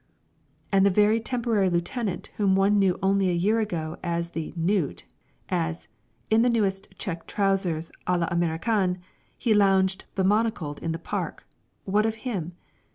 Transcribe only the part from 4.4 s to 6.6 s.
"knut," as, in the